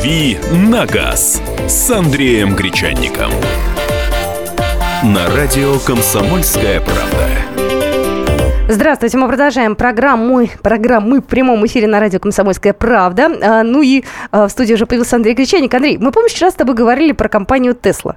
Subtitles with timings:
[0.00, 0.38] «Дави
[0.70, 3.30] на газ» с Андреем Гречанником.
[5.04, 8.72] На радио «Комсомольская правда».
[8.72, 13.30] Здравствуйте, мы продолжаем программу, программу в прямом эфире на радио «Комсомольская правда».
[13.42, 15.74] А, ну и а, в студии уже появился Андрей Гречаник.
[15.74, 18.16] Андрей, мы, помнишь, вчера с тобой говорили про компанию «Тесла».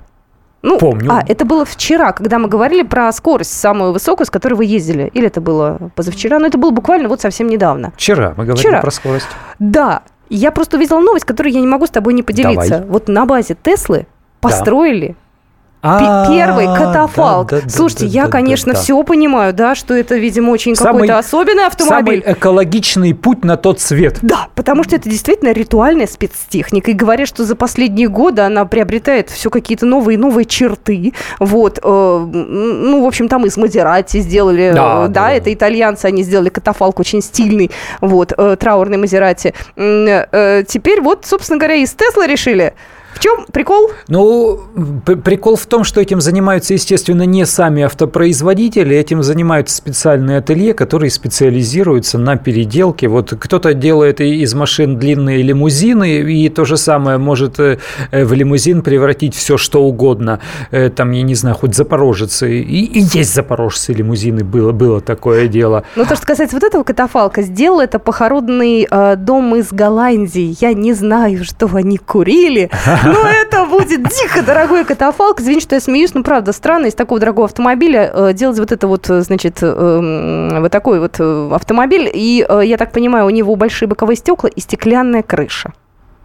[0.62, 1.12] Ну, Помню.
[1.12, 5.12] А, это было вчера, когда мы говорили про скорость самую высокую, с которой вы ездили.
[5.14, 6.40] Или это было позавчера?
[6.40, 7.92] Но это было буквально вот совсем недавно.
[7.98, 8.80] Вчера мы говорили вчера.
[8.80, 9.28] про скорость.
[9.60, 10.04] Да.
[10.30, 12.80] Я просто увидела новость, которую я не могу с тобой не поделиться.
[12.80, 12.90] Давай.
[12.90, 14.08] Вот на базе Теслы
[14.42, 15.16] построили
[15.84, 17.50] первый катафалк.
[17.50, 21.66] Да, да, Слушайте, да, я, конечно, все понимаю, да, что это, видимо, очень какой-то особенный
[21.66, 22.22] автомобиль.
[22.24, 24.20] Самый экологичный путь на тот свет.
[24.22, 26.92] Да, потому что это действительно ритуальная спецтехника.
[26.92, 31.14] И говорят, что за последние годы она приобретает все какие-то новые новые черты.
[31.40, 36.50] Вот, э, ну, в общем, там из Мазерати сделали, да, да, это итальянцы, они сделали
[36.50, 39.54] катафалк очень стильный, вот, э, траурный Мазерати.
[39.76, 42.74] Э, теперь вот, собственно говоря, из Тесла решили
[43.14, 43.92] в чем прикол?
[44.08, 44.60] Ну,
[45.06, 51.10] прикол в том, что этим занимаются, естественно, не сами автопроизводители, этим занимаются специальные ателье, которые
[51.10, 53.08] специализируются на переделке.
[53.08, 57.78] Вот кто-то делает из машин длинные лимузины, и то же самое может э,
[58.12, 60.40] в лимузин превратить все, что угодно.
[60.72, 62.62] Э, там, я не знаю, хоть запорожцы.
[62.62, 65.84] И, и есть запорожцы лимузины, было, было такое дело.
[65.96, 70.56] Ну, то, что касается вот этого катафалка, сделал это похоронный э, дом из Голландии.
[70.60, 72.70] Я не знаю, что они курили,
[73.06, 75.42] Ну, это будет дико дорогой катафалк.
[75.42, 78.88] Извини, что я смеюсь, но правда странно из такого дорогого автомобиля э, делать вот это
[78.88, 82.10] вот, значит, э, вот такой вот э, автомобиль.
[82.14, 85.74] И, я так понимаю, у него большие боковые стекла и стеклянная крыша.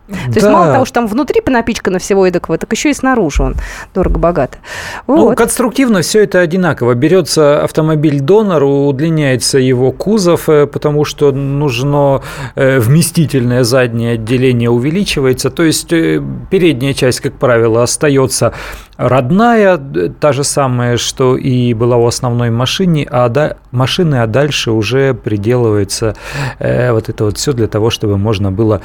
[0.09, 0.34] То да.
[0.34, 3.56] есть мало того, что там внутри понапичкано всего эдакого, так еще и снаружи он
[3.95, 4.59] дорого-богато.
[5.06, 5.31] Ну, вот.
[5.31, 6.95] Ну, конструктивно все это одинаково.
[6.95, 12.23] Берется автомобиль-донор, удлиняется его кузов, э, потому что нужно
[12.55, 15.50] э, вместительное заднее отделение увеличивается.
[15.50, 18.54] То есть э, передняя часть, как правило, остается
[18.97, 19.78] родная,
[20.21, 25.15] та же самая, что и была у основной машины, а да, машины, а дальше уже
[25.15, 26.16] приделывается
[26.59, 28.81] э, вот это вот все для того, чтобы можно было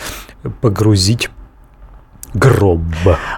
[0.62, 1.13] погрузить
[2.34, 2.82] гроб.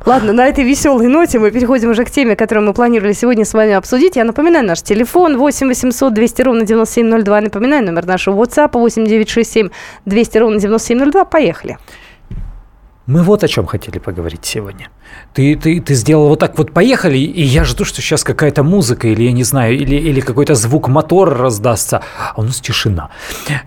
[0.05, 3.53] Ладно, на этой веселой ноте мы переходим уже к теме, которую мы планировали сегодня с
[3.53, 4.15] вами обсудить.
[4.15, 7.41] Я напоминаю, наш телефон 8 800 200 ровно 9702.
[7.41, 9.69] Напоминаю, номер нашего WhatsApp 8 967
[10.05, 11.25] 200 ровно 9702.
[11.25, 11.77] Поехали.
[13.07, 14.89] Мы вот о чем хотели поговорить сегодня.
[15.33, 19.07] Ты, ты, ты сделал вот так вот, поехали, и я жду, что сейчас какая-то музыка,
[19.07, 22.01] или я не знаю, или, или какой-то звук мотора раздастся,
[22.35, 23.09] а у нас тишина.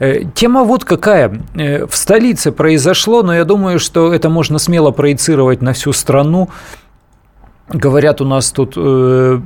[0.00, 1.40] Э, тема вот какая.
[1.54, 6.48] Э, в столице произошло, но я думаю, что это можно смело проецировать на всю страну.
[7.68, 9.40] Говорят, у нас тут э,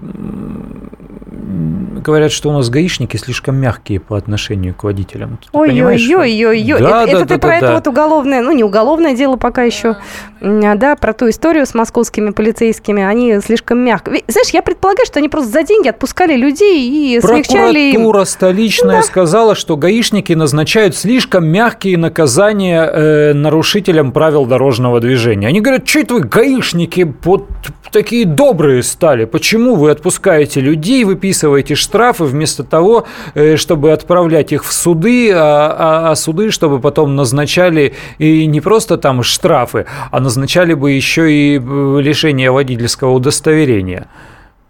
[2.02, 5.38] говорят, что у нас гаишники слишком мягкие по отношению к водителям.
[5.52, 6.80] Ой-ой-ой-ой-ой.
[6.80, 7.56] Да, это, да, это да, ты да, про да.
[7.56, 9.96] это вот уголовное, ну не уголовное дело пока еще,
[10.40, 13.02] да, про ту историю с московскими полицейскими.
[13.02, 14.12] Они слишком мягко.
[14.26, 19.02] Знаешь, я предполагаю, что они просто за деньги отпускали людей и смягчали Прокуратура столичная да.
[19.02, 25.48] сказала, что гаишники назначают слишком мягкие наказания э, нарушителям правил дорожного движения.
[25.48, 27.46] Они говорят, что это вы гаишники вот
[27.90, 29.24] такие добрые стали?
[29.24, 31.91] Почему вы отпускаете людей, выписываете штрафы
[32.24, 37.94] вместо того, э, чтобы отправлять их в суды, а, а, а суды, чтобы потом назначали
[38.18, 44.06] и не просто там штрафы, а назначали бы еще и э, лишение водительского удостоверения.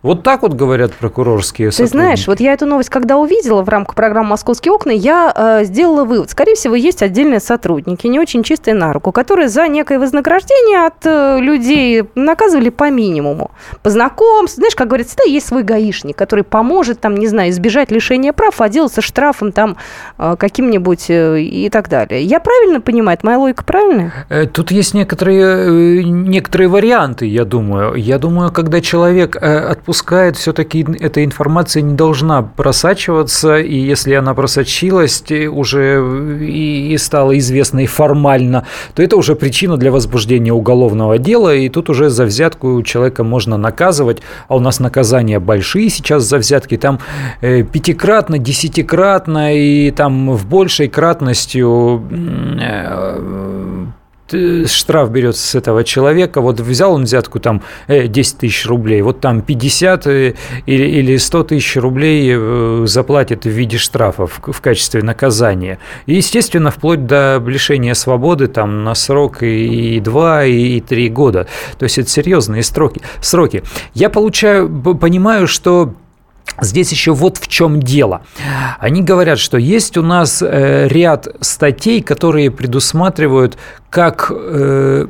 [0.03, 3.95] Вот так вот говорят прокурорские Ты знаешь, вот я эту новость, когда увидела в рамках
[3.95, 6.29] программы «Московские окна», я э, сделала вывод.
[6.29, 11.07] Скорее всего, есть отдельные сотрудники, не очень чистые на руку, которые за некое вознаграждение от
[11.07, 13.53] э, людей наказывали по минимуму.
[13.83, 14.61] По знакомству.
[14.61, 18.61] Знаешь, как говорится, да, есть свой гаишник, который поможет, там, не знаю, избежать лишения прав,
[18.61, 19.77] отделаться штрафом там
[20.19, 22.25] э, каким-нибудь э, и так далее.
[22.25, 23.19] Я правильно понимаю?
[23.23, 24.13] Моя логика правильная?
[24.31, 27.95] Э, тут есть некоторые, э, некоторые варианты, я думаю.
[27.95, 34.33] Я думаю, когда человек отпускает пускает, все-таки эта информация не должна просачиваться, и если она
[34.33, 41.55] просочилась уже и, и стала известной формально, то это уже причина для возбуждения уголовного дела,
[41.55, 46.39] и тут уже за взятку человека можно наказывать, а у нас наказания большие сейчас за
[46.39, 46.99] взятки, там
[47.43, 52.03] э, пятикратно, десятикратно и там в большей кратностью
[52.59, 53.87] э, Э,
[54.67, 59.21] штраф берется с этого человека, вот взял он взятку там 10 э, тысяч рублей, вот
[59.21, 60.35] там 50 э,
[60.67, 65.79] или, или 100 тысяч рублей заплатит в виде штрафа в, в качестве наказания.
[66.07, 71.47] И, естественно, вплоть до лишения свободы там на срок и 2, и 3 года.
[71.79, 73.01] То есть это серьезные сроки.
[73.21, 73.63] сроки.
[73.95, 75.95] Я получаю, понимаю, что
[76.61, 78.23] Здесь еще вот в чем дело.
[78.79, 83.57] Они говорят, что есть у нас э, ряд статей, которые предусматривают,
[83.91, 85.07] как э,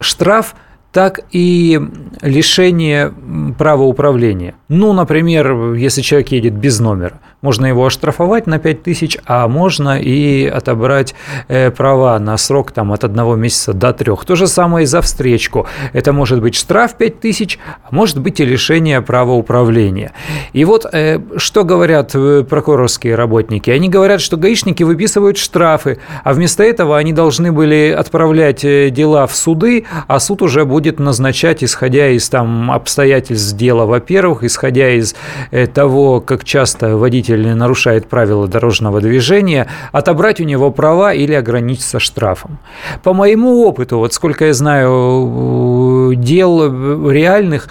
[0.00, 0.54] штраф–
[0.96, 1.78] так и
[2.22, 3.12] лишение
[3.58, 4.54] права управления.
[4.70, 10.00] Ну, например, если человек едет без номера, можно его оштрафовать на 5 тысяч, а можно
[10.00, 11.14] и отобрать
[11.48, 14.24] э, права на срок там, от одного месяца до трех.
[14.24, 15.66] То же самое и за встречку.
[15.92, 20.12] Это может быть штраф 5 тысяч, а может быть и лишение права управления.
[20.54, 23.70] И вот э, что говорят э, прокурорские работники?
[23.70, 29.36] Они говорят, что гаишники выписывают штрафы, а вместо этого они должны были отправлять дела в
[29.36, 35.16] суды, а суд уже будет будет назначать, исходя из там, обстоятельств дела, во-первых, исходя из
[35.50, 41.98] э, того, как часто водитель нарушает правила дорожного движения, отобрать у него права или ограничиться
[41.98, 42.58] штрафом.
[43.02, 47.68] По моему опыту, вот сколько я знаю дел реальных,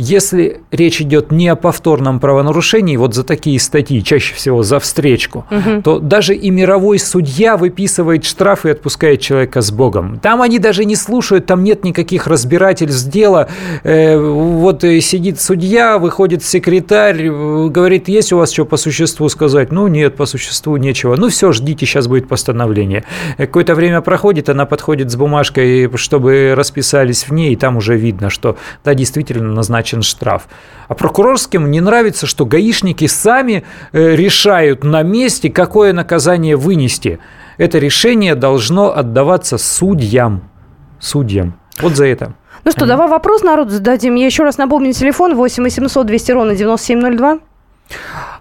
[0.00, 5.44] если речь идет не о повторном правонарушении, вот за такие статьи, чаще всего за встречку,
[5.50, 5.82] угу.
[5.82, 10.18] то даже и мировой судья выписывает штраф и отпускает человека с Богом.
[10.18, 13.48] Там они даже не слушают, там нет никаких разбирательств дела.
[13.84, 19.70] Э, вот сидит судья, выходит секретарь, говорит, есть у вас что по существу сказать?
[19.70, 21.16] Ну, нет, по существу нечего.
[21.16, 23.04] Ну, все, ждите, сейчас будет постановление.
[23.36, 28.30] Какое-то время проходит, она подходит с бумажкой, чтобы расписались в ней, и там уже видно,
[28.30, 30.48] что, да, действительно назначено назначен штраф.
[30.88, 37.18] А прокурорским не нравится, что гаишники сами э, решают на месте, какое наказание вынести.
[37.58, 40.42] Это решение должно отдаваться судьям.
[40.98, 41.54] Судьям.
[41.80, 42.34] Вот за это.
[42.64, 44.16] Ну что, давай вопрос народу зададим.
[44.16, 47.38] Я еще раз напомню, телефон 8 800 200 ровно 9702.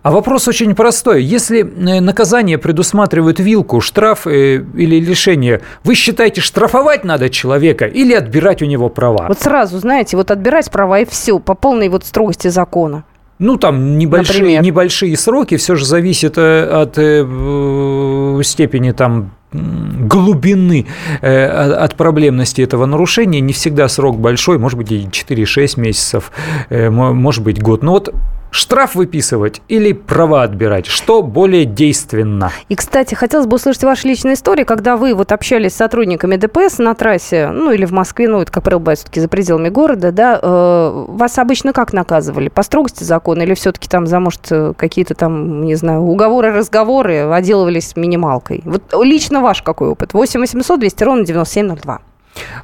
[0.01, 1.23] А вопрос очень простой.
[1.23, 8.13] Если э, наказание предусматривает вилку, штраф э, или лишение, вы считаете, штрафовать надо человека или
[8.13, 9.25] отбирать у него права?
[9.27, 13.03] Вот сразу, знаете, вот отбирать права и все, по полной вот строгости закона.
[13.39, 20.85] Ну, там небольшие, небольшие сроки, все же зависит э, от степени там глубины
[21.21, 23.39] от проблемности этого нарушения.
[23.39, 26.31] Не всегда срок большой, может быть, и 4-6 месяцев,
[26.69, 27.81] может быть, год.
[27.81, 28.13] Но вот
[28.51, 30.85] Штраф выписывать или права отбирать?
[30.87, 32.51] Что более действенно?
[32.67, 36.79] И, кстати, хотелось бы услышать ваши личные истории, когда вы вот общались с сотрудниками ДПС
[36.79, 40.11] на трассе, ну, или в Москве, ну, это, как правило, бывает все-таки за пределами города,
[40.11, 42.49] да, э, вас обычно как наказывали?
[42.49, 47.95] По строгости закона или все-таки там за, может, какие-то там, не знаю, уговоры, разговоры отделывались
[47.95, 48.61] минималкой?
[48.65, 50.13] Вот лично ваш какой опыт?
[50.13, 52.01] 8 800 200 ровно 9702.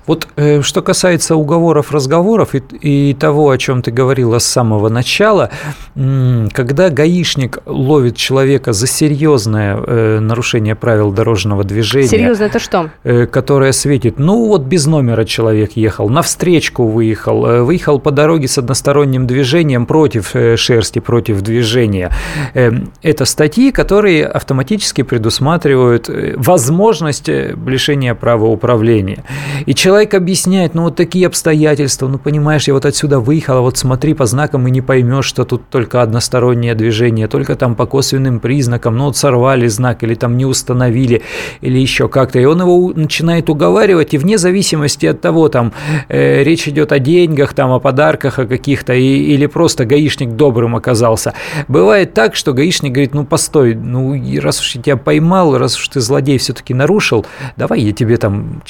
[0.07, 4.89] Вот э, что касается уговоров, разговоров и, и того, о чем ты говорила с самого
[4.89, 5.49] начала,
[5.95, 12.07] когда гаишник ловит человека за серьезное э, нарушение правил дорожного движения.
[12.07, 12.91] Серьезно это что?
[13.03, 18.11] Э, которое светит, ну вот без номера человек ехал, на встречку выехал, э, выехал по
[18.11, 22.11] дороге с односторонним движением против э, шерсти, против движения.
[22.53, 22.71] Э,
[23.01, 29.23] это статьи, которые автоматически предусматривают э, возможность э, лишения права управления.
[29.65, 33.77] И человек объясняет, ну вот такие обстоятельства, ну понимаешь, я вот отсюда выехал, а вот
[33.77, 38.39] смотри по знакам и не поймешь, что тут только одностороннее движение, только там по косвенным
[38.39, 41.21] признакам, ну вот сорвали знак или там не установили
[41.61, 42.39] или еще как-то.
[42.39, 45.73] И он его начинает уговаривать, и вне зависимости от того, там
[46.09, 50.75] э, речь идет о деньгах, там о подарках, о каких-то, и, или просто гаишник добрым
[50.75, 51.33] оказался.
[51.67, 55.87] Бывает так, что гаишник говорит, ну постой, ну раз уж я тебя поймал, раз уж
[55.87, 57.25] ты злодей все-таки нарушил,
[57.57, 58.61] давай я тебе там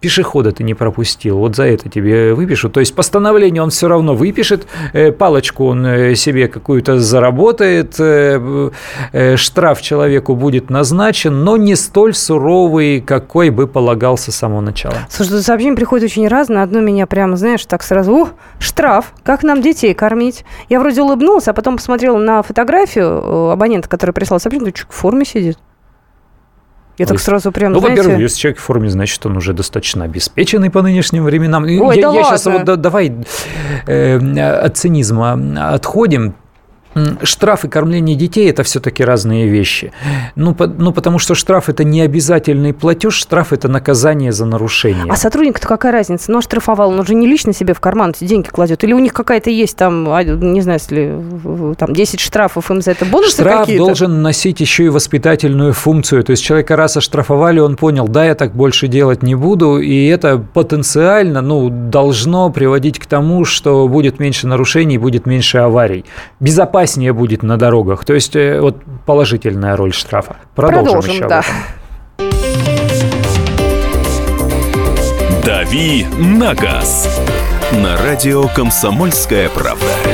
[0.00, 2.72] пешеход перехода ты не пропустил, вот за это тебе выпишут.
[2.72, 8.70] То есть постановление он все равно выпишет, э, палочку он э, себе какую-то заработает, э,
[9.36, 14.94] штраф человеку будет назначен, но не столь суровый, какой бы полагался с самого начала.
[15.08, 16.64] Слушай, сообщение приходит очень разное.
[16.64, 20.44] Одно меня прямо, знаешь, так сразу, ух, штраф, как нам детей кормить?
[20.68, 25.58] Я вроде улыбнулась, а потом посмотрела на фотографию абонента, который прислал сообщение, в форме сидит.
[26.96, 30.70] Я так сразу прям, Ну, во-первых, если человек в форме, значит, он уже достаточно обеспеченный
[30.70, 31.64] по нынешним временам.
[31.64, 32.24] Ой, я, да я ладно.
[32.24, 33.12] сейчас вот да, давай
[33.86, 36.34] э, от цинизма отходим.
[37.22, 39.92] Штраф и кормление детей– это все-таки разные вещи.
[40.36, 45.06] Ну, по, ну, потому что штраф– это не обязательный платеж, штраф– это наказание за нарушение.
[45.08, 46.30] А сотрудник-то какая разница?
[46.30, 48.84] Ну, оштрафовал, он же не лично себе в карман эти деньги кладет.
[48.84, 52.92] Или у них какая-то есть там, а, не знаю, если там 10 штрафов, им за
[52.92, 53.86] это бонусы Штраф какие-то?
[53.86, 56.22] должен носить еще и воспитательную функцию.
[56.22, 60.06] То есть человека раз оштрафовали, он понял, да, я так больше делать не буду, и
[60.06, 66.04] это потенциально ну, должно приводить к тому, что будет меньше нарушений, будет меньше аварий.
[66.38, 68.04] Безопаснее безопаснее будет на дорогах.
[68.04, 68.76] То есть э, вот
[69.06, 70.36] положительная роль штрафа.
[70.54, 71.42] Продолжим, Продолжим еще да.
[75.44, 77.20] «Дави на газ»
[77.72, 80.13] на радио «Комсомольская правда».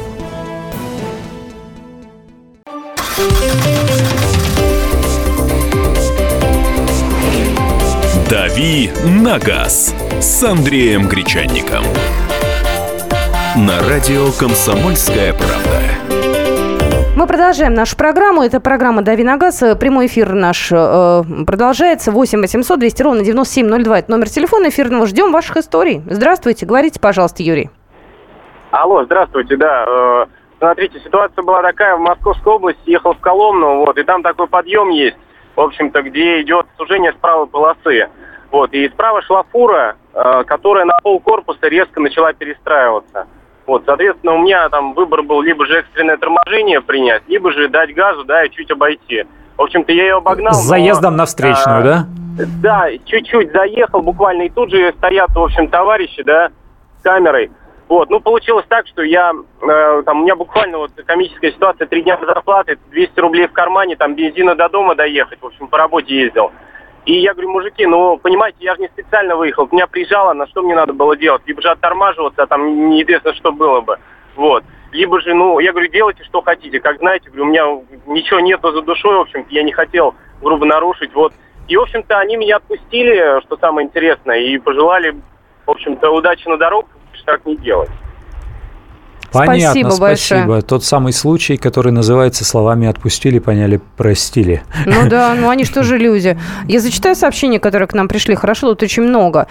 [8.61, 8.91] «Дави
[9.23, 11.81] на газ» с Андреем Гречанником.
[13.57, 15.81] На радио «Комсомольская правда».
[17.17, 18.43] Мы продолжаем нашу программу.
[18.43, 19.63] Это программа «Дави на газ».
[19.79, 22.11] Прямой эфир наш э, продолжается.
[22.11, 23.97] 8 800 200 ровно 9702.
[23.97, 25.07] Это номер телефона эфирного.
[25.07, 26.03] Ждем ваших историй.
[26.05, 26.67] Здравствуйте.
[26.67, 27.71] Говорите, пожалуйста, Юрий.
[28.69, 29.85] Алло, здравствуйте, да.
[29.87, 30.25] Э,
[30.59, 31.95] смотрите, ситуация была такая.
[31.95, 35.17] В Московской области ехал в Коломну, вот, и там такой подъем есть,
[35.55, 38.07] в общем-то, где идет сужение с правой полосы.
[38.51, 43.27] Вот, и справа шла фура, э, которая на пол корпуса резко начала перестраиваться.
[43.65, 47.93] Вот, соответственно, у меня там выбор был либо же экстренное торможение принять, либо же дать
[47.93, 49.23] газу, да, и чуть обойти.
[49.57, 50.53] В общем-то, я ее обогнал.
[50.53, 52.05] С заездом но, на встречную, а, да?
[52.61, 56.49] Да, чуть-чуть заехал буквально, и тут же стоят, в общем, товарищи, да,
[56.99, 57.51] с камерой.
[57.87, 62.01] Вот, ну, получилось так, что я, э, там, у меня буквально вот комическая ситуация, три
[62.03, 66.15] дня зарплаты, 200 рублей в кармане, там, бензина до дома доехать, в общем, по работе
[66.15, 66.51] ездил.
[67.05, 69.67] И я говорю, мужики, ну, понимаете, я же не специально выехал.
[69.71, 71.41] Меня приезжало, на что мне надо было делать?
[71.45, 73.97] Либо же оттормаживаться, а там неизвестно, что было бы.
[74.35, 74.63] Вот.
[74.91, 76.79] Либо же, ну, я говорю, делайте, что хотите.
[76.79, 77.65] Как знаете, говорю, у меня
[78.05, 81.13] ничего нету за душой, в общем я не хотел грубо нарушить.
[81.13, 81.33] Вот.
[81.67, 85.15] И, в общем-то, они меня отпустили, что самое интересное, и пожелали,
[85.65, 86.91] в общем-то, удачи на дорогах,
[87.25, 87.89] так не делать.
[89.31, 90.39] Понятно, спасибо, спасибо.
[90.39, 90.61] Большое.
[90.61, 94.63] Тот самый случай, который называется словами «отпустили, поняли, простили».
[94.85, 96.37] Ну да, ну они что же люди.
[96.67, 98.35] Я зачитаю сообщения, которые к нам пришли.
[98.35, 99.47] Хорошо, тут очень много.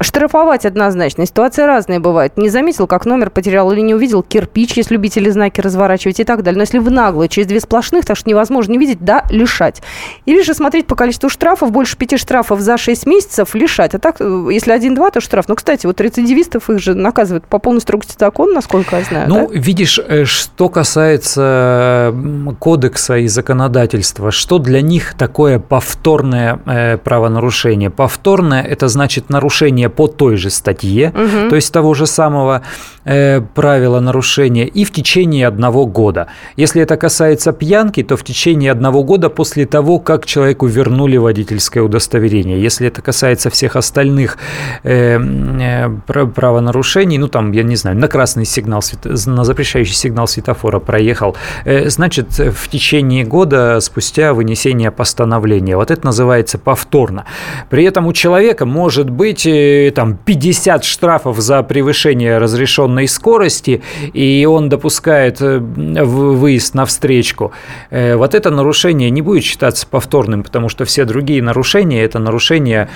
[0.00, 1.26] Штрафовать однозначно.
[1.26, 2.36] Ситуации разные бывают.
[2.36, 6.42] Не заметил, как номер потерял или не увидел кирпич, если любители знаки разворачивать и так
[6.42, 6.58] далее.
[6.58, 9.82] Но если вы наглые, через две сплошных, так что невозможно не видеть, да, лишать.
[10.26, 13.94] Или же смотреть по количеству штрафов, больше пяти штрафов за 6 месяцев, лишать.
[13.94, 15.46] А так, э, если один-два, то штраф.
[15.48, 19.28] Ну, кстати, вот рецидивистов их же наказывают по полной строгости закона, насколько я знаю.
[19.28, 19.58] Ну, да?
[19.58, 22.14] видишь, э, что касается
[22.58, 27.90] кодекса и законодательства, что для них такое повторное э, правонарушение?
[27.90, 31.50] Повторное– это значит нарушение по той же статье, угу.
[31.50, 32.62] то есть того же самого
[33.04, 36.26] э, правила нарушения, и в течение одного года.
[36.56, 41.82] Если это касается пьянки, то в течение одного года после того, как человеку вернули водительское
[41.82, 42.60] удостоверение.
[42.60, 44.38] Если это касается всех остальных
[44.82, 51.36] правонарушений, ну там, я не знаю, на красный сигнал сигнал, на запрещающий сигнал светофора проехал,
[51.64, 55.76] э, значит, в течение года спустя вынесение постановления.
[55.76, 57.24] Вот это называется повторно.
[57.70, 64.46] При этом у человека может быть э, там 50 штрафов за превышение разрешенной скорости, и
[64.48, 67.52] он допускает э, выезд на встречку.
[67.90, 72.88] Вот это нарушение не будет считаться повторным, потому что все другие нарушения– это нарушение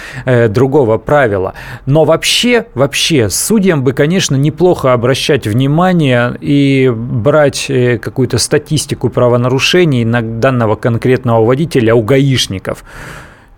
[0.49, 1.55] другого правила.
[1.87, 9.11] Но вообще, вообще, судьям бы, конечно, неплохо обращать внимание внимание и брать э, какую-то статистику
[9.11, 12.85] правонарушений на данного конкретного водителя у гаишников.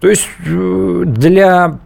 [0.00, 1.78] То есть э, для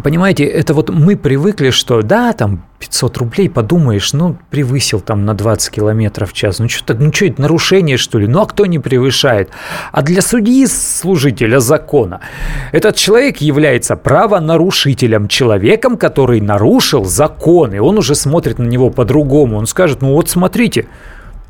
[0.00, 5.34] Понимаете, это вот мы привыкли, что да, там 500 рублей, подумаешь, ну, превысил там на
[5.34, 6.60] 20 километров в час.
[6.60, 8.26] Ну, что, ну, что это нарушение, что ли?
[8.26, 9.50] Ну, а кто не превышает?
[9.92, 12.20] А для судьи, служителя закона,
[12.72, 19.58] этот человек является правонарушителем, человеком, который нарушил закон, и он уже смотрит на него по-другому.
[19.58, 20.86] Он скажет, ну, вот смотрите,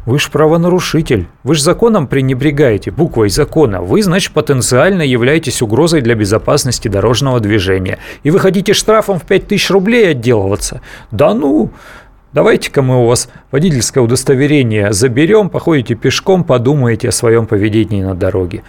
[0.04, 1.28] вы же правонарушитель.
[1.44, 3.80] Вы же законом пренебрегаете, буквой закона.
[3.80, 7.98] Вы, значит, потенциально являетесь угрозой для безопасности дорожного движения.
[8.22, 10.80] И вы хотите штрафом в 5000 рублей отделываться?
[11.10, 11.70] Да ну!
[12.32, 18.62] Давайте-ка мы у вас водительское удостоверение заберем, походите пешком, подумаете о своем поведении на дороге.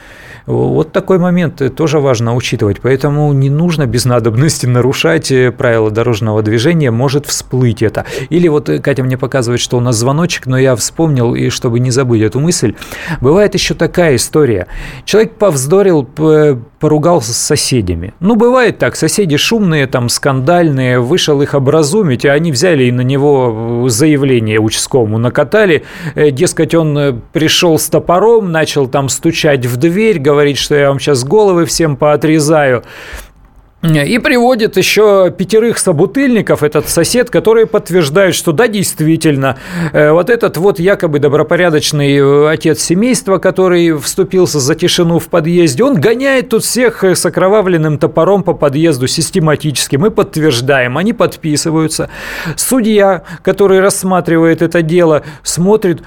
[0.46, 2.82] Вот такой момент тоже важно учитывать.
[2.82, 8.06] Поэтому не нужно без надобности нарушать э, правила дорожного движения, может всплыть это.
[8.30, 11.80] Или вот э, Катя мне показывает, что у нас звоночек, но я вспомнил, и чтобы
[11.80, 12.76] не забыть эту мысль,
[13.22, 14.68] бывает еще такая история.
[15.06, 18.14] Человек повздорил, поругался с соседями.
[18.20, 23.02] Ну, бывает так, соседи шумные, там, скандальные, вышел их образумить, а они взяли и на
[23.02, 23.53] него
[23.90, 25.84] заявление участковому накатали.
[26.16, 31.00] Э, дескать, он пришел с топором, начал там стучать в дверь, говорить, что я вам
[31.00, 32.84] сейчас головы всем поотрезаю.
[33.84, 39.58] И приводит еще пятерых собутыльников, этот сосед, которые подтверждают, что да, действительно,
[39.92, 45.84] э, вот этот вот якобы добропорядочный э, отец семейства, который вступился за тишину в подъезде,
[45.84, 49.98] он гоняет тут всех с окровавленным топором по подъезду систематически.
[49.98, 52.10] Мы подтверждаем, они подписываются.
[52.56, 56.04] Судья, который рассматривает это дело, смотрит,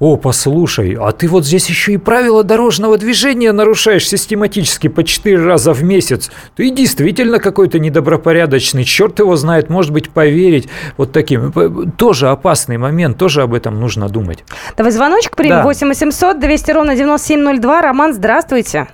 [0.00, 5.44] о, послушай, а ты вот здесь еще и правила дорожного движения нарушаешь систематически по четыре
[5.44, 6.30] раза в месяц.
[6.54, 8.84] Ты действительно какой-то недобропорядочный.
[8.84, 11.52] Черт его знает, может быть, поверить вот таким.
[11.98, 14.44] Тоже опасный момент, тоже об этом нужно думать.
[14.76, 15.56] Давай звоночек примем.
[15.56, 15.62] Да.
[15.64, 17.82] 8 800 200 ровно 9702.
[17.82, 18.86] Роман, здравствуйте.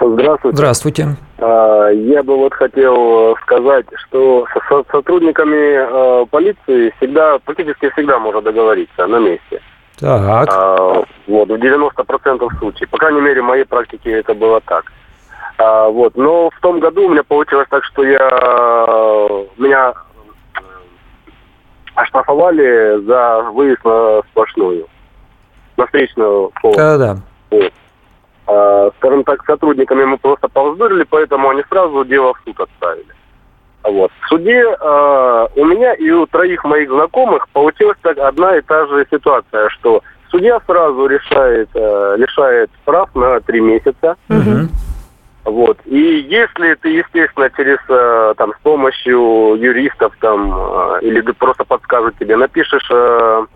[0.00, 0.56] Здравствуйте.
[0.56, 1.08] Здравствуйте.
[1.38, 8.42] А, я бы вот хотел сказать, что с сотрудниками а, полиции всегда, практически всегда можно
[8.42, 9.60] договориться на месте.
[10.02, 10.48] Так.
[10.52, 12.90] А, вот, в 90% случаев.
[12.90, 14.92] По крайней мере, в моей практике это было так.
[15.58, 18.18] А, вот, но в том году у меня получилось так, что я
[19.56, 19.94] меня
[21.94, 24.86] оштрафовали за выезд на сплошную,
[25.76, 26.78] на встречную полосу.
[26.78, 27.16] Да-да.
[27.50, 27.72] Вот.
[28.48, 33.14] А, скажем так, сотрудниками мы просто повздорили, поэтому они сразу дело в суд отправили.
[33.84, 34.12] Вот.
[34.20, 38.86] В суде э, у меня и у троих моих знакомых получилась так одна и та
[38.86, 44.16] же ситуация, что судья сразу решает, э, лишает прав на три месяца.
[44.28, 44.68] Угу.
[45.44, 45.78] Вот.
[45.86, 52.16] И если ты, естественно, через э, там с помощью юристов там э, или просто подскажут
[52.18, 53.46] тебе, напишешь, э,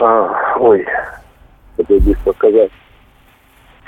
[0.00, 0.86] э, ой,
[1.78, 2.70] это быстро сказать.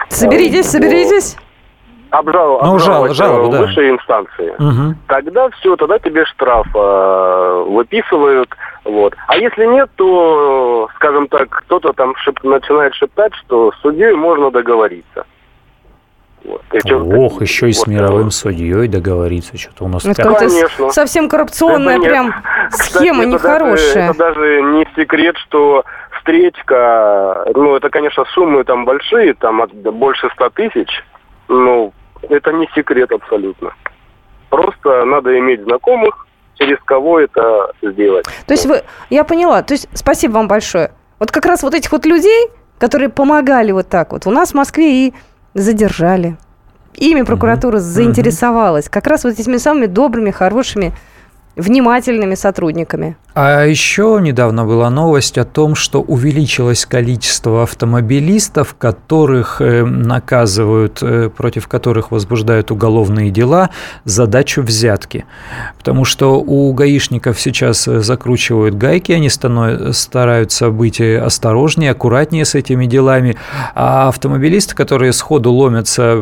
[0.08, 1.36] Соберитесь, соберитесь
[2.10, 3.62] обжал, ну, жал, жалобу, да.
[3.62, 4.50] высшей инстанции.
[4.58, 4.94] Угу.
[5.08, 8.48] Тогда все, тогда тебе штраф э, выписывают.
[8.84, 9.14] Вот.
[9.26, 12.42] А если нет, то, скажем так, кто-то там шеп...
[12.44, 15.24] начинает шептать, что с судьей можно договориться.
[16.44, 16.62] Вот.
[17.16, 20.04] Ох, еще и с мировым судьей договориться, что-то у нас.
[20.04, 20.90] Это Конечно.
[20.90, 22.34] совсем коррупционная это прям
[22.70, 24.10] схема Кстати, нехорошая.
[24.10, 25.84] Это даже, это даже не секрет, что
[26.18, 31.04] встречка, ну это, конечно, суммы там большие, там от, больше 100 тысяч,
[31.48, 31.92] ну,
[32.28, 33.72] это не секрет абсолютно.
[34.50, 38.26] Просто надо иметь знакомых, через кого это сделать.
[38.46, 40.92] То есть вы, я поняла, то есть спасибо вам большое.
[41.18, 44.54] Вот как раз вот этих вот людей, которые помогали вот так вот, у нас в
[44.54, 45.14] Москве и
[45.54, 46.36] задержали.
[46.94, 47.80] Ими прокуратура mm-hmm.
[47.80, 48.88] заинтересовалась.
[48.88, 50.92] Как раз вот этими самыми добрыми, хорошими
[51.56, 53.16] внимательными сотрудниками.
[53.38, 61.28] А еще недавно была новость о том, что увеличилось количество автомобилистов, которых э, наказывают, э,
[61.28, 63.68] против которых возбуждают уголовные дела
[64.04, 65.26] за дачу взятки.
[65.76, 72.86] Потому что у гаишников сейчас э, закручивают гайки, они стараются быть осторожнее, аккуратнее с этими
[72.86, 73.36] делами.
[73.74, 76.16] А автомобилисты, которые сходу ломятся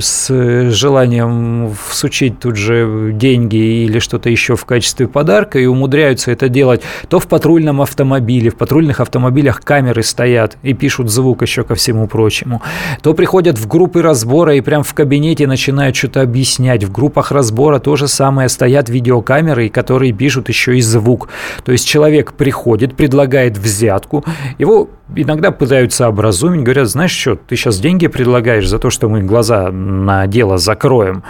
[0.00, 0.30] с
[0.70, 6.82] желанием всучить тут же деньги или что-то еще в качестве подарка и умудряются это делать,
[7.08, 12.08] то в патрульном автомобиле, в патрульных автомобилях камеры стоят и пишут звук еще ко всему
[12.08, 12.60] прочему,
[13.02, 16.82] то приходят в группы разбора и прям в кабинете начинают что-то объяснять.
[16.82, 21.28] В группах разбора то же самое стоят видеокамеры, которые пишут еще и звук.
[21.64, 24.24] То есть человек приходит, предлагает взятку,
[24.58, 29.22] его иногда пытаются образумить, говорят, знаешь что, ты сейчас деньги предлагаешь за то, что мы
[29.22, 31.22] глаза на дело закроем.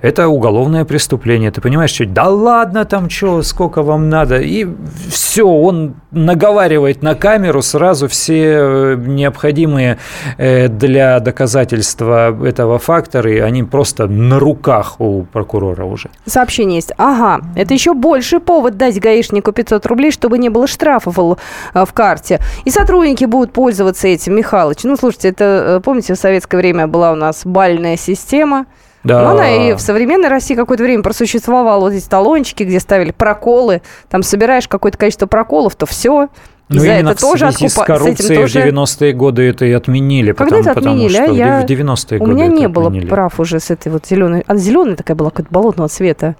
[0.00, 1.50] Это уголовное преступление.
[1.50, 4.38] Ты понимаешь, что да ладно там что, сколько вам надо.
[4.38, 4.66] И
[5.08, 9.98] все, он наговаривает на камеру сразу все э, необходимые
[10.38, 16.10] э, для доказательства этого факторы, они просто на руках у прокурора уже.
[16.26, 16.92] Сообщение есть.
[16.98, 22.40] Ага, это еще больше повод дать гаишнику 500 рублей, чтобы не было штрафов в карте.
[22.64, 24.84] И сотрудники будут пользоваться этим, Михалыч.
[24.84, 28.66] Ну, слушайте, это, э, помните, в советское время была у нас бальная система,
[29.04, 29.22] да.
[29.22, 31.80] Но она и в современной России какое-то время просуществовала.
[31.80, 33.82] Вот эти талончики, где ставили проколы.
[34.08, 36.28] Там собираешь какое-то количество проколов, то все.
[36.70, 37.68] Ну, за это тоже откупа...
[37.68, 38.62] с коррупцией с тоже...
[38.62, 40.32] в 90-е годы это и отменили.
[40.32, 41.18] Когда потому, это отменили?
[41.18, 41.60] Потому что а я...
[41.60, 44.42] в 90-е годы У меня не было прав уже с этой вот зеленой...
[44.46, 46.36] Она зеленая такая была, какая-то болотного цвета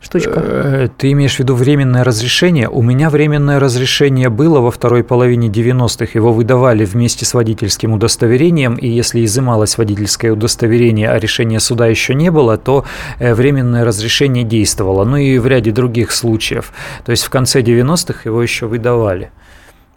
[0.00, 0.40] штучка.
[0.42, 2.68] Э, ты имеешь в виду временное разрешение?
[2.68, 6.12] У меня временное разрешение было во второй половине 90-х.
[6.14, 12.14] Его выдавали вместе с водительским удостоверением, и если изымалось водительское удостоверение, а решения суда еще
[12.14, 12.84] не было, то
[13.18, 15.04] э, временное разрешение действовало.
[15.04, 16.72] Ну и в ряде других случаев.
[17.04, 19.30] То есть в конце 90-х его еще выдавали.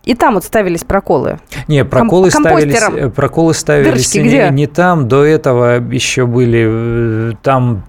[0.03, 1.39] И там вот ставились проколы.
[1.69, 4.49] Не, проколы Ком- ставились, э, проколы ставились Дырочки не, где?
[4.49, 5.07] не там.
[5.07, 7.85] До этого еще были там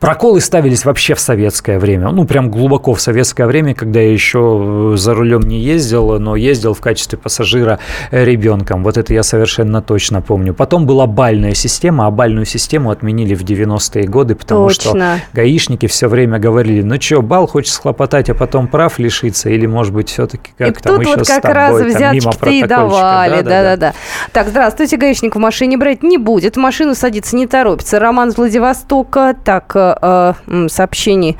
[0.00, 2.10] Проколы ставились вообще в советское время.
[2.10, 6.36] Ну, прям глубоко в советское время, когда я еще э, за рулем не ездил, но
[6.36, 7.78] ездил в качестве пассажира
[8.10, 8.82] э, ребенком.
[8.84, 10.54] Вот это я совершенно точно помню.
[10.54, 14.82] Потом была бальная система, а бальную систему отменили в 90-е годы, потому Точно.
[14.82, 19.66] что гаишники все время говорили, ну что, бал хочешь схлопотать, а потом прав лишиться, или,
[19.66, 23.42] может быть, все-таки как там еще вот с как раз там, мимо взяточки-то и давали.
[23.42, 23.94] Да-да-да.
[24.32, 26.56] Так, здравствуйте, гаишник в машине брать не будет.
[26.56, 27.98] В машину садиться не торопится.
[27.98, 29.36] Роман из Владивостока.
[29.44, 31.36] Так, э, э, м, сообщений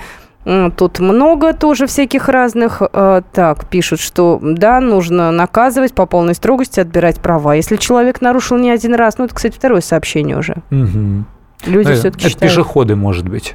[0.76, 2.82] Тут много тоже всяких разных.
[2.92, 7.54] Э, Так, пишут, что да, нужно наказывать по полной строгости, отбирать права.
[7.54, 10.56] Если человек нарушил не один раз, ну, это, кстати, второе сообщение уже.
[10.68, 11.24] Мгм.
[11.64, 12.52] Люди Ну, все-таки это считают.
[12.52, 13.54] пешеходы, может быть.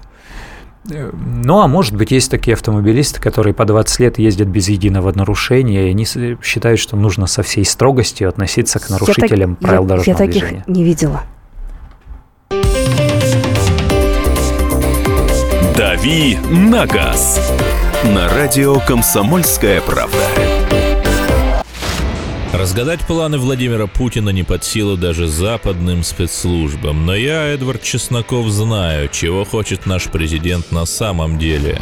[0.89, 5.11] Э, Ну, а может быть, есть такие автомобилисты, которые по 20 лет ездят без единого
[5.15, 6.07] нарушения, и они
[6.41, 10.25] считают, что нужно со всей строгостью относиться к Я так- нарушителям правил я- дорожного Я
[10.25, 10.63] таких движения.
[10.65, 11.21] не видела.
[15.99, 17.51] «Дави на газ»
[18.05, 20.17] на радио «Комсомольская правда».
[22.53, 27.05] Разгадать планы Владимира Путина не под силу даже западным спецслужбам.
[27.05, 31.81] Но я, Эдвард Чесноков, знаю, чего хочет наш президент на самом деле.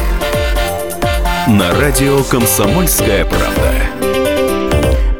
[1.47, 3.71] На радио «Комсомольская правда».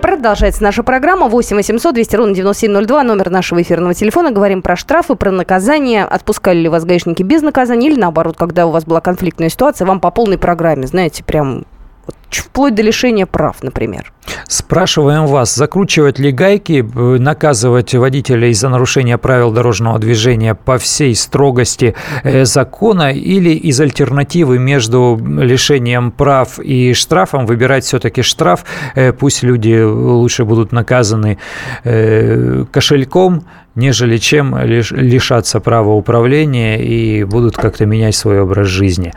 [0.03, 4.29] Продолжается наша программа 8 800 200 ровно 9702, номер нашего эфирного телефона.
[4.29, 6.03] Говорим про штрафы, про наказание.
[6.03, 9.99] Отпускали ли вас гаишники без наказания или наоборот, когда у вас была конфликтная ситуация, вам
[9.99, 11.65] по полной программе, знаете, прям
[12.51, 14.11] вплоть до лишения прав, например.
[14.47, 21.15] Спрашиваем вас, закручивать ли гайки, э, наказывать водителей за нарушение правил дорожного движения по всей
[21.15, 29.13] строгости э, закона или из альтернативы между лишением прав и штрафом выбирать все-таки штраф, Э,
[29.13, 31.37] пусть люди лучше будут наказаны
[32.71, 39.13] кошельком, нежели чем лиш- лишаться права управления и будут как-то менять свой образ жизни.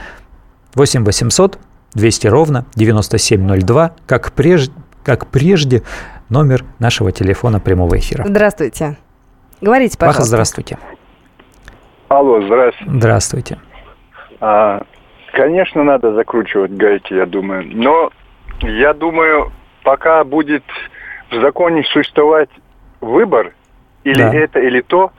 [0.74, 1.58] 8 800
[1.94, 5.82] 200 ровно 9702, как прежде, как прежде
[6.28, 8.24] номер нашего телефона прямого эфира.
[8.26, 8.96] Здравствуйте.
[9.60, 10.24] Говорите, Ваха, пожалуйста.
[10.24, 10.78] здравствуйте.
[12.08, 12.84] Алло, здрасте.
[12.86, 13.58] Здравствуйте.
[14.40, 14.82] А,
[15.32, 17.64] конечно, надо закручивать гайки, я думаю.
[17.72, 18.10] Но
[18.60, 19.52] я думаю,
[19.82, 20.64] пока будет
[21.30, 22.50] в законе существовать
[23.00, 23.52] выбор,
[24.04, 24.34] или Да.
[24.34, 25.12] это, или то,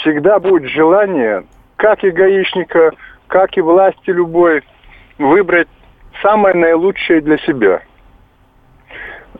[0.00, 1.44] всегда будет желание,
[1.76, 2.92] как и гаишника,
[3.26, 4.62] как и власти любой,
[5.18, 5.68] выбрать
[6.20, 7.82] самое наилучшее для себя.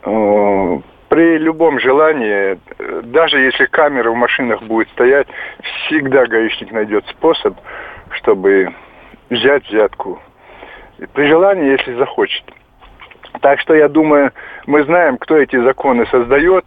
[0.05, 2.59] Э, При любом желании,
[3.03, 5.27] даже если камера в машинах будет стоять,
[5.87, 7.55] всегда гаишник найдет способ,
[8.13, 8.73] чтобы
[9.29, 10.21] взять взятку.
[11.13, 12.45] При желании, если захочет.
[13.41, 14.33] Так что я думаю,
[14.67, 16.65] мы знаем, кто эти законы создает.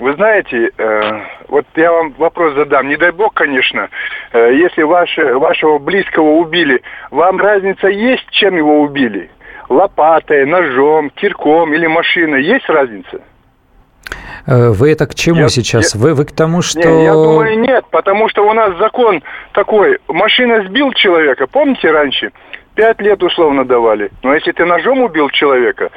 [0.00, 2.88] Вы знаете, э, вот я вам вопрос задам.
[2.88, 3.88] Не дай бог, конечно,
[4.32, 9.30] э, если ваше, вашего близкого убили, вам разница есть, чем его убили?
[9.74, 12.44] Лопатой, ножом, кирком или машиной?
[12.44, 13.20] Есть разница?
[14.46, 15.94] Э, Вы это к чему Я- сейчас?
[15.94, 16.80] я- Вы, вы к тому, что...
[16.80, 19.98] Не, я думаю, нет, потому что у нас закон такой.
[20.08, 22.30] Машина сбил человека, помните раньше?
[22.74, 24.10] Пять лет условно давали.
[24.22, 25.90] Но если ты ножом убил человека,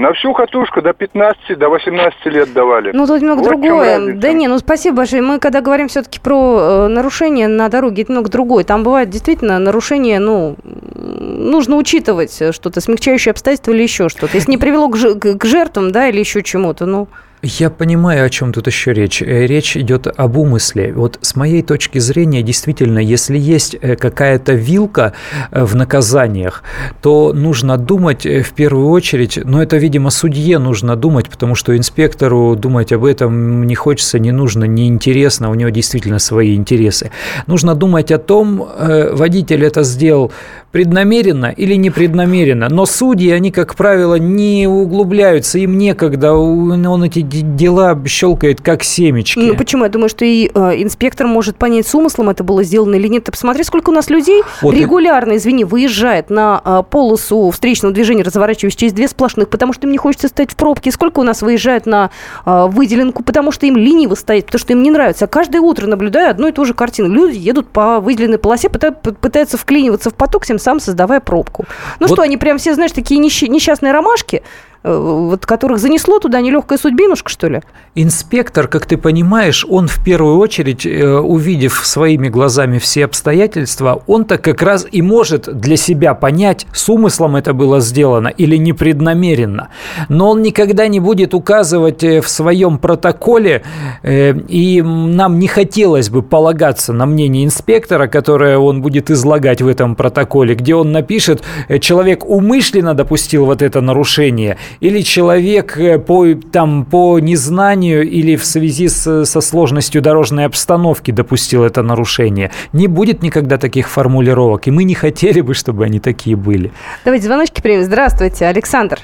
[0.00, 2.90] на всю катушку до 15, до 18 лет давали.
[2.92, 4.14] Ну, тут немного Вот другое.
[4.14, 5.22] Да не, ну спасибо большое.
[5.22, 8.64] Мы когда говорим все-таки про э, нарушения на дороге, это немного другое.
[8.64, 14.34] Там бывает действительно нарушение, ну, нужно учитывать э, что-то, смягчающее обстоятельства или еще что-то.
[14.36, 17.08] Если не привело к- к жертвам, да, или еще чему-то, ну...
[17.42, 19.22] Я понимаю, о чем тут еще речь.
[19.22, 20.92] Э, Речь идет об умысле.
[20.92, 25.14] Вот с моей точки зрения, действительно, если есть э, какая-то вилка
[25.50, 26.62] э, в наказаниях,
[27.00, 32.56] то нужно думать в первую очередь, но это, видимо, судье нужно думать, потому что инспектору
[32.56, 37.10] думать об этом не хочется, не нужно, не интересно, у него действительно свои интересы.
[37.46, 38.68] Нужно думать о том,
[39.12, 40.30] водитель это сделал
[40.72, 42.68] преднамеренно или непреднамеренно.
[42.68, 49.38] Но судьи, они, как правило, не углубляются, им некогда, он эти дела щелкает как семечки.
[49.38, 49.84] Ну, почему?
[49.84, 53.24] Я думаю, что и э, инспектор может понять, с умыслом это было сделано или нет.
[53.24, 57.92] Ты посмотри, сколько у нас людей Вот и- регулярно, извини, выезжает на э, полосу встречного
[57.92, 60.92] движения, разворачиваясь через две сплошных, потому что им не хочется стоять в пробке.
[60.92, 62.10] Сколько у нас выезжает на
[62.46, 65.24] э, выделенку, потому что им лениво стоять, потому что им не нравится.
[65.24, 67.08] А каждое утро наблюдаю одну и ту же картину.
[67.08, 71.64] Люди едут по выделенной полосе, пытаются вклиниваться в поток всем самым создавая пробку.
[71.98, 74.42] Ну Вот- что, они прям все, знаешь, такие несча- несчастные ромашки,
[74.82, 77.60] вот которых занесло туда нелегкая судьбинушка, что ли?
[77.94, 84.38] Инспектор, как ты понимаешь, он в первую очередь, э, увидев своими глазами все обстоятельства, он-то
[84.38, 89.68] как раз и может для себя понять, с умыслом это было сделано или непреднамеренно.
[90.08, 93.62] Но он никогда не будет указывать э, в своем протоколе,
[94.02, 99.68] э, и нам не хотелось бы полагаться на мнение инспектора, которое он будет излагать в
[99.68, 105.98] этом протоколе, где он напишет, э, человек умышленно допустил вот это нарушение, или человек э,
[105.98, 112.50] по, там, по незнанию или в связи с, со сложностью дорожной обстановки допустил это нарушение.
[112.72, 116.70] Не будет никогда таких формулировок, и мы не хотели бы, чтобы они такие были.
[117.04, 117.82] Давайте звоночки примем.
[117.82, 118.98] Здравствуйте, Александр.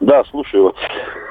[0.00, 0.74] Да, слушаю вас.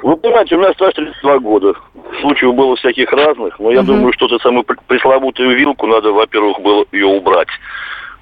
[0.04, 1.74] Вы понимаете, у меня стаж 32 года.
[2.22, 3.88] Случаев было всяких разных, но я Мгм.
[3.88, 7.48] думаю, что эту самую пр- пресловутую вилку надо, во-первых, было ее убрать.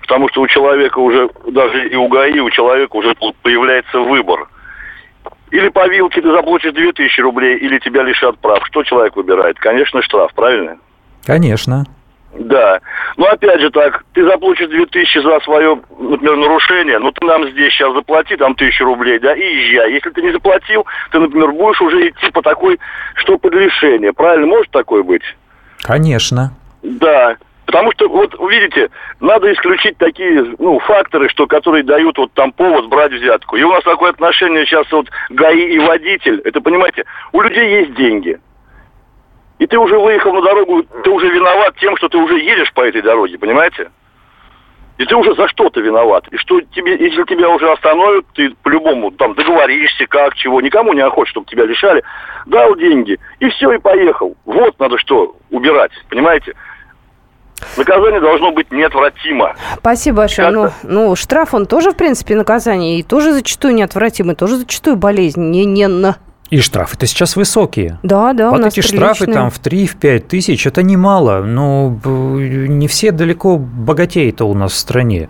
[0.01, 4.47] Потому что у человека уже, даже и у ГАИ, у человека уже появляется выбор.
[5.51, 8.65] Или по вилке ты заплатишь 2000 рублей, или тебя лишат прав.
[8.65, 9.59] Что человек выбирает?
[9.59, 10.77] Конечно, штраф, правильно?
[11.25, 11.85] Конечно.
[12.37, 12.79] Да.
[13.17, 17.71] Но опять же так, ты заплатишь 2000 за свое, например, нарушение, но ты нам здесь
[17.73, 19.93] сейчас заплати там тысячу рублей, да, и езжай.
[19.93, 22.77] Если ты не заплатил, ты, например, будешь уже идти по такой,
[23.15, 24.11] что под лишение.
[24.11, 25.23] Правильно, может такое быть?
[25.81, 26.51] Конечно.
[26.83, 27.37] Да.
[27.65, 32.87] Потому что, вот видите, надо исключить такие ну, факторы, что, которые дают вот там повод
[32.87, 33.55] брать взятку.
[33.55, 36.41] И у нас такое отношение сейчас вот ГАИ и водитель.
[36.45, 38.39] Это, понимаете, у людей есть деньги.
[39.57, 42.81] И ты уже выехал на дорогу, ты уже виноват тем, что ты уже едешь по
[42.81, 43.89] этой дороге, понимаете?
[44.97, 46.27] И ты уже за что-то виноват.
[46.31, 50.61] И что тебе, если тебя уже остановят, ты по-любому там договоришься, как, чего.
[50.61, 52.03] Никому не охота, чтобы тебя лишали.
[52.45, 54.37] Дал деньги, и все, и поехал.
[54.45, 56.53] Вот надо что убирать, понимаете?
[57.77, 59.55] Наказание должно быть неотвратимо.
[59.77, 60.49] Спасибо большое.
[60.51, 65.41] Ну, ну, штраф, он тоже, в принципе, наказание, и тоже зачастую неотвратимый, тоже зачастую болезнь.
[65.49, 66.17] Не, не на...
[66.51, 67.97] И штрафы-то сейчас высокие.
[68.03, 69.33] Да, да, у вот нас эти штрафы приличные.
[69.33, 71.41] там в 3-5 тысяч, это немало.
[71.41, 72.07] Но б-
[72.67, 75.29] не все далеко богатеи-то у нас в стране,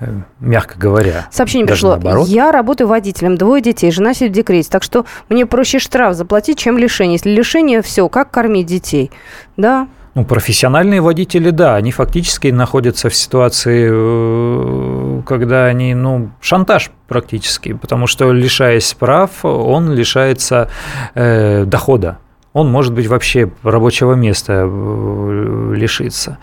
[0.00, 0.06] э,
[0.40, 1.28] мягко говоря.
[1.30, 1.90] Сообщение Даже пришло.
[1.90, 2.26] наоборот.
[2.28, 6.58] Я работаю водителем, двое детей, жена сидит в декрете, так что мне проще штраф заплатить,
[6.58, 7.14] чем лишение.
[7.14, 9.12] Если лишение, все, как кормить детей?
[9.56, 16.90] Да, Ну, профессиональные водители, да, они фактически находятся в ситуации, э, когда они, ну, шантаж
[17.06, 20.68] практически, потому что, лишаясь прав, он лишается
[21.14, 22.18] э, дохода.
[22.52, 26.38] Он, может быть, вообще рабочего места э, лишится.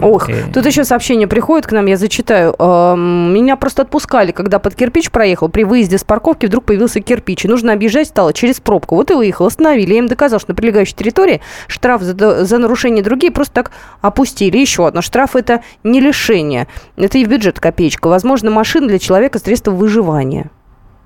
[0.00, 2.54] Ох, Э, тут еще сообщение приходит к нам, я зачитаю.
[2.58, 5.48] Эм, Меня просто отпускали, когда под кирпич проехал.
[5.48, 7.44] При выезде с парковки вдруг появился кирпич.
[7.44, 8.96] И нужно объезжать стало через пробку.
[8.96, 9.92] Вот и выехал, остановили.
[9.92, 14.58] Я им доказал, что на прилегающей территории штраф за, за нарушение другие просто так опустили.
[14.58, 15.02] Еще одно.
[15.02, 16.68] Штраф это не лишение.
[16.96, 18.08] Это и в бюджет копеечка.
[18.08, 20.50] Возможно, машина для человека средство выживания.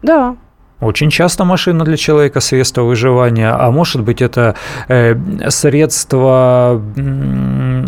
[0.02, 0.36] Да,
[0.80, 4.56] Очень часто машина для человека средство выживания, а может быть это
[4.88, 5.14] э,
[5.48, 6.82] средство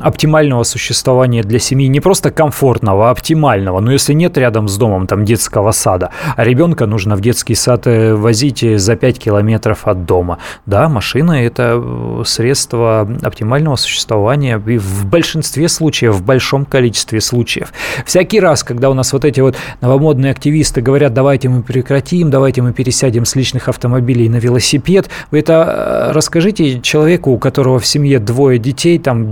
[0.03, 3.81] оптимального существования для семьи, не просто комфортного, а оптимального.
[3.81, 7.87] Но если нет рядом с домом там детского сада, а ребенка нужно в детский сад
[7.87, 14.63] э, возить э, за 5 километров от дома, да, машина это э, средство оптимального существования
[14.67, 17.73] и в большинстве случаев, в большом количестве случаев.
[18.05, 22.63] Всякий раз, когда у нас вот эти вот новомодные активисты говорят, давайте мы прекратим, давайте
[22.63, 28.19] мы пересядем с личных автомобилей на велосипед, вы это расскажите человеку, у которого в семье
[28.19, 29.31] двое детей, там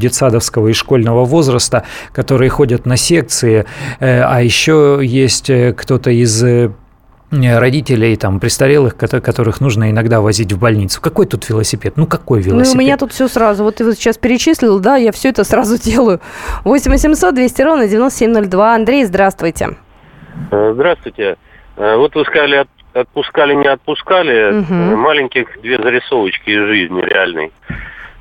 [0.52, 1.84] детсадовского и школьного возраста,
[2.14, 3.64] которые ходят на секции,
[4.00, 6.70] э, а еще есть э, кто-то из э,
[7.30, 11.00] родителей, там, престарелых, кото- которых нужно иногда возить в больницу.
[11.00, 11.94] Какой тут велосипед?
[11.96, 12.76] Ну, какой Ну, велосипед?
[12.76, 13.64] у меня тут все сразу.
[13.64, 16.20] Вот ты вот сейчас перечислил, да, я все это сразу делаю.
[16.64, 18.74] 8 800 200 ровно 9702.
[18.74, 19.76] Андрей, здравствуйте.
[20.50, 21.36] Здравствуйте.
[21.76, 24.62] Вот вы сказали, от- отпускали, не отпускали.
[24.62, 27.50] Э, Маленьких две зарисовочки из жизни реальной.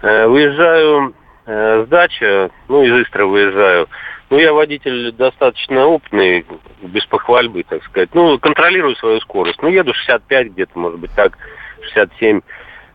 [0.01, 1.13] Выезжаю
[1.45, 3.87] э, с дачи, ну, из Истры выезжаю.
[4.29, 6.45] Ну, я водитель достаточно опытный,
[6.81, 8.09] без похвальбы, так сказать.
[8.13, 9.61] Ну, контролирую свою скорость.
[9.61, 11.37] Ну, еду 65 где-то, может быть, так,
[11.93, 12.41] 67.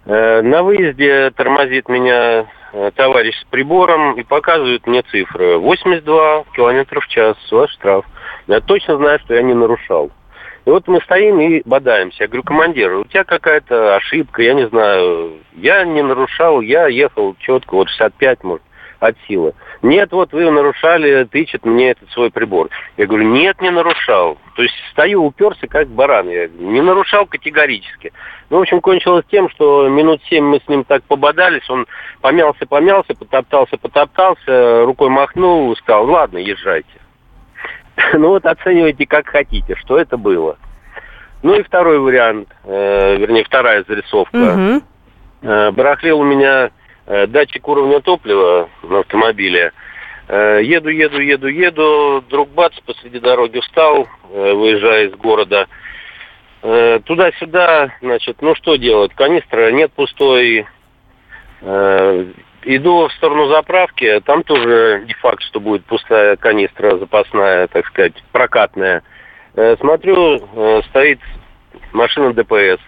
[0.07, 5.59] Э, На выезде тормозит меня э, товарищ с прибором и показывает мне цифры.
[5.59, 8.07] 82 километра в час, ваш штраф.
[8.47, 10.11] Я точно знаю, что я не нарушал.
[10.67, 12.25] И вот мы стоим и бодаемся.
[12.25, 15.35] Я говорю, командир, у тебя какая-то ошибка, я не знаю.
[15.55, 18.63] Я не нарушал, я ехал четко, вот 65, может,
[18.99, 19.55] от силы.
[19.83, 22.69] Нет, вот вы нарушали, тычет мне этот свой прибор.
[22.97, 24.39] Я говорю, нет, не нарушал.
[24.57, 26.29] То есть стою, уперся, как баран.
[26.29, 28.13] Я не нарушал категорически.
[28.51, 31.71] Ну, в общем, кончилось тем, что минут семь мы с ним так пободались.
[31.71, 31.87] Он
[32.21, 36.89] помялся, помялся, потоптался, потоптался, рукой махнул, сказал, ладно, езжайте.
[38.15, 40.59] Ну вот оценивайте как хотите, что это было.
[41.43, 44.37] Ну и второй вариант, э, вернее, вторая зарисовка.
[44.37, 44.83] Мгм.
[45.43, 46.71] Э, барахлил у меня
[47.07, 49.73] э, датчик уровня топлива на автомобиле.
[50.29, 55.69] Э, еду, еду, еду, еду, вдруг бац, посреди дороги встал, э, выезжая из города.
[56.63, 59.15] Э, туда-сюда, значит, ну что делать?
[59.15, 60.67] Канистра нет пустой.
[61.61, 62.27] Э,
[62.67, 68.15] иду в сторону заправки, там тоже не факт, что будет пустая канистра запасная, так сказать,
[68.33, 69.03] прокатная.
[69.55, 71.21] Э, смотрю, э, стоит
[71.93, 72.81] машина ДПС.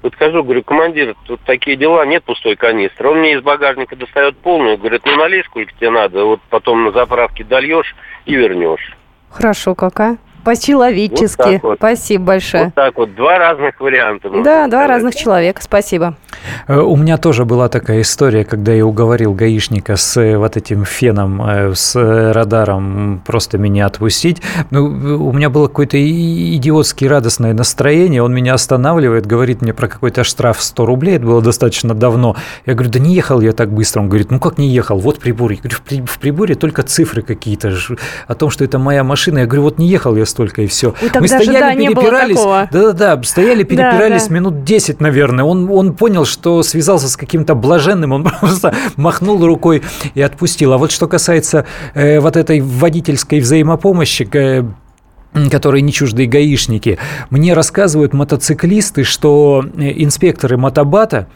[0.00, 3.08] Подхожу, говорю, командир, тут такие дела, нет пустой канистры.
[3.08, 6.92] Он мне из багажника достает полную, говорит, ну налей сколько тебе надо, вот потом на
[6.92, 8.96] заправке дольешь и вернешь.
[9.30, 10.18] Хорошо, какая?
[10.48, 11.52] По-человечески.
[11.54, 11.78] Вот вот.
[11.78, 12.64] Спасибо большое.
[12.66, 14.28] Вот так вот, два разных варианта.
[14.30, 14.88] Да, два сказать.
[14.88, 15.62] разных человека.
[15.62, 16.16] Спасибо.
[16.66, 20.84] Э, У меня тоже была такая история, когда я уговорил гаишника с э, вот этим
[20.84, 21.94] феном, э, с
[22.32, 24.40] радаром просто меня отпустить.
[24.70, 24.84] Ну,
[25.28, 28.22] у меня было какое-то и- идиотски радостное настроение.
[28.22, 31.16] Он меня останавливает, говорит мне про какой-то штраф 100 рублей.
[31.16, 32.36] Это было достаточно давно.
[32.66, 34.00] Я говорю, да не ехал я так быстро.
[34.00, 34.98] Он говорит, ну как не ехал?
[34.98, 35.50] Вот прибор.
[35.52, 37.72] Я говорю, в при- в приборе только цифры какие-то
[38.26, 39.40] о том, что это моя машина.
[39.40, 40.94] Я говорю, вот не ехал я столько и все.
[41.02, 41.74] Ой, тогда же, да,
[42.28, 42.68] такого.
[42.70, 44.34] Да-да-да, стояли, перепирались да.
[44.34, 45.44] минут 10, наверное.
[45.44, 49.82] Он, он понял, что связался с каким-то блаженным, он просто махнул рукой
[50.14, 50.72] и отпустил.
[50.72, 54.62] А вот что касается э, вот этой водительской взаимопомощи, э,
[55.50, 56.98] которые не чуждые гаишники.
[57.30, 61.26] Мне рассказывают мотоциклисты, что э, инспекторы мотобата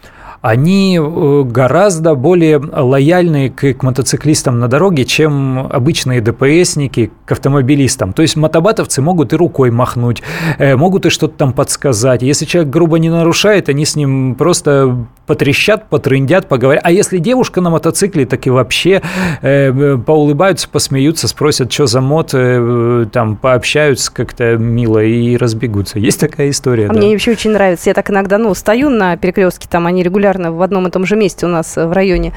[0.42, 8.12] они э, гораздо более лояльны к, к мотоциклистам на дороге, чем обычные ДПСники к автомобилистам.
[8.12, 10.20] То есть мотобатовцы могут и рукой махнуть,
[10.58, 12.22] э, могут и что-то там подсказать.
[12.22, 16.82] Если человек грубо не нарушает, они с ним просто потрещат, потрындят, поговорят.
[16.84, 19.02] А если девушка на мотоцикле, так и вообще
[19.40, 25.98] э, поулыбаются, посмеются, спросят, что за мод, э, там пообщаются как-то мило и разбегутся.
[25.98, 26.86] Есть такая история.
[26.86, 26.98] А да.
[26.98, 27.90] мне вообще очень нравится.
[27.90, 31.16] Я так иногда, ну, стою на перекрестке, там они регулярно в одном и том же
[31.16, 32.32] месте у нас э, в районе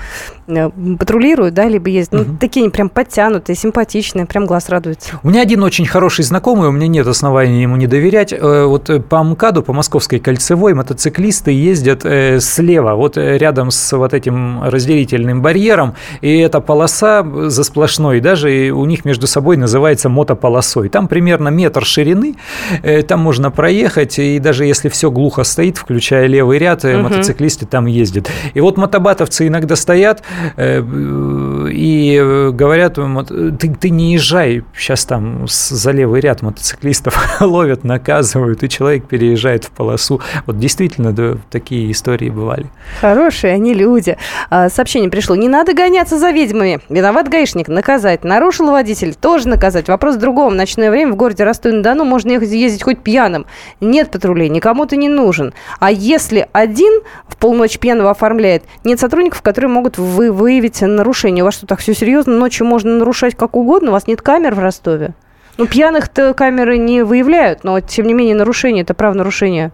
[0.48, 0.70] э,
[1.00, 2.28] патрулируют, да, либо ездят.
[2.28, 5.20] Ну, такие они прям подтянутые, симпатичные, прям глаз радуется.
[5.24, 8.32] У меня один очень хороший знакомый, у меня нет оснований ему не доверять.
[8.32, 12.40] Э, Вот по МКАДу, по Московской кольцевой, мотоциклисты ездят э,
[12.76, 18.72] слева, вот э, рядом с вот этим разделительным барьером, и эта полоса за сплошной, даже
[18.72, 20.90] у них между собой называется мотополосой.
[20.90, 22.36] Там примерно метр ширины,
[22.84, 27.04] э, там можно проехать, и даже если все глухо стоит, включая левый ряд, Мгм.
[27.04, 28.30] мотоциклисты там ездят.
[28.54, 30.24] И вот мотобатовцы иногда стоят
[30.58, 38.70] и говорят, ты, ты не езжай, сейчас там за левый ряд мотоциклистов ловят, наказывают, и
[38.70, 40.22] человек переезжает в полосу.
[40.46, 42.65] Вот действительно, да, такие истории бывали.
[43.02, 44.18] Хорошие они люди.
[44.50, 45.36] А, Сообщение пришло.
[45.36, 46.80] Не надо гоняться за ведьмами.
[46.90, 47.68] Виноват гаишник.
[47.68, 48.24] Наказать.
[48.24, 49.16] Нарушил водитель.
[49.16, 49.88] Тоже наказать.
[49.88, 50.54] Вопрос в другом.
[50.54, 53.46] В ночное время в городе Ростове-на-Дону можно ездить хоть пьяным.
[53.82, 54.50] Нет патрулей.
[54.50, 55.54] Никому ты не нужен.
[55.80, 61.44] А если один в полночь пьяного оформляет, нет сотрудников, которые могут вы, выявить нарушение.
[61.44, 62.38] У вас что, так все серьезно?
[62.38, 63.90] Ночью можно нарушать как угодно?
[63.90, 65.14] У вас нет камер в Ростове?
[65.58, 69.72] Ну, пьяных-то камеры не выявляют, но, тем не менее, нарушение, это правонарушение.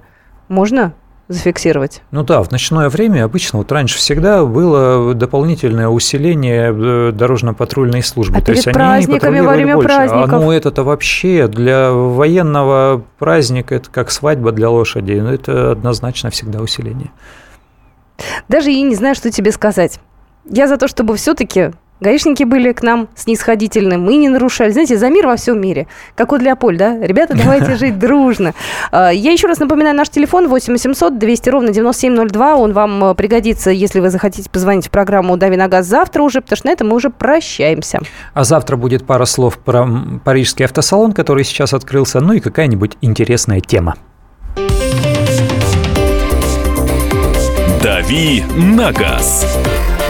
[0.48, 0.94] Можно
[1.32, 2.02] зафиксировать?
[2.12, 8.38] Ну да, в ночное время обычно, вот раньше всегда было дополнительное усиление э, дорожно-патрульной службы.
[8.38, 9.88] А То есть перед они праздниками, во время больше.
[9.88, 10.34] праздников?
[10.34, 15.14] А ну это-то вообще для военного праздника, это как свадьба для лошади.
[15.14, 17.12] Ну, это однозначно всегда усиление.
[18.48, 20.00] Даже и не знаю, что тебе сказать.
[20.46, 24.72] Я за то, чтобы все-таки гаишники были к нам снисходительны, мы не нарушали.
[24.72, 25.88] Знаете, за мир во всем мире.
[26.16, 26.98] Как у Леополь, да?
[27.00, 28.54] Ребята, давайте жить дружно.
[28.92, 32.56] А, Я еще раз напоминаю наш телефон 8 800 200 ровно 9702.
[32.56, 36.42] Он вам э, пригодится, если вы захотите позвонить в программу «Дави на газ» завтра уже,
[36.42, 38.00] потому что на этом мы уже прощаемся.
[38.34, 39.88] А завтра будет пара слов про
[40.24, 43.96] парижский автосалон, который сейчас открылся, ну и какая-нибудь интересная тема.
[47.84, 49.46] «Дави на газ»